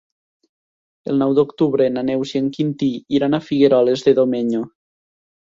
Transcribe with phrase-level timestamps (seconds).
[1.11, 4.65] El nou d'octubre na Neus i en Quintí iran a Figueroles de Domenyo.